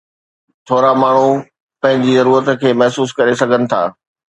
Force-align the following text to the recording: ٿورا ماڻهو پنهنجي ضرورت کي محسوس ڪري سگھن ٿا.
ٿورا 0.71 0.91
ماڻهو 1.01 1.29
پنهنجي 1.81 2.11
ضرورت 2.21 2.47
کي 2.65 2.69
محسوس 2.83 3.09
ڪري 3.21 3.33
سگھن 3.45 3.61
ٿا. 3.75 3.81